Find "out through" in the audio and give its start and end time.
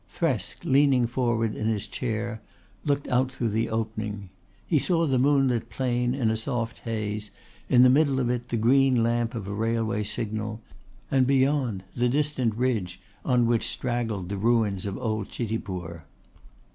3.09-3.49